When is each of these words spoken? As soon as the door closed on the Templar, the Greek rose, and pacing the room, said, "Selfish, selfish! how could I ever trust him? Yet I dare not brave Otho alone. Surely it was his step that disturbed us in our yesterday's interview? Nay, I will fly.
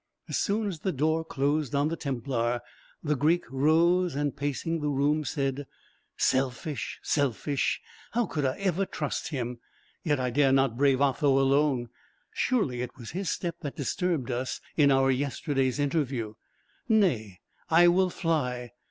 As 0.27 0.39
soon 0.39 0.65
as 0.67 0.79
the 0.79 0.91
door 0.91 1.23
closed 1.23 1.75
on 1.75 1.89
the 1.89 1.95
Templar, 1.95 2.61
the 3.03 3.15
Greek 3.15 3.43
rose, 3.51 4.15
and 4.15 4.35
pacing 4.35 4.79
the 4.81 4.89
room, 4.89 5.23
said, 5.23 5.67
"Selfish, 6.17 6.99
selfish! 7.03 7.79
how 8.13 8.25
could 8.25 8.43
I 8.43 8.57
ever 8.57 8.87
trust 8.87 9.27
him? 9.27 9.59
Yet 10.03 10.19
I 10.19 10.31
dare 10.31 10.51
not 10.51 10.75
brave 10.75 11.01
Otho 11.01 11.37
alone. 11.39 11.89
Surely 12.33 12.81
it 12.81 12.97
was 12.97 13.11
his 13.11 13.29
step 13.29 13.57
that 13.61 13.75
disturbed 13.75 14.31
us 14.31 14.59
in 14.75 14.89
our 14.91 15.11
yesterday's 15.11 15.77
interview? 15.77 16.33
Nay, 16.89 17.41
I 17.69 17.87
will 17.87 18.09
fly. 18.09 18.71